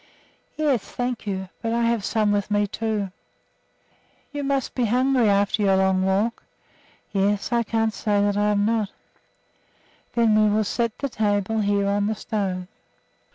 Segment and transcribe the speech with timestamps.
[0.57, 3.11] "Yes, thank you; but I have some with me, too."
[4.31, 6.41] "You must be hungry after your long walk."
[7.11, 8.89] "Yes, I can't say that I'm not."
[10.13, 12.67] "Then we will set the table here on the stone."